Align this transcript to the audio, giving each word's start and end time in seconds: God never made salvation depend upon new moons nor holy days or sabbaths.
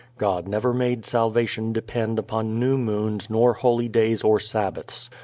God 0.17 0.47
never 0.47 0.73
made 0.73 1.05
salvation 1.05 1.73
depend 1.73 2.17
upon 2.17 2.59
new 2.59 2.75
moons 2.75 3.29
nor 3.29 3.53
holy 3.53 3.87
days 3.87 4.23
or 4.23 4.39
sabbaths. 4.39 5.11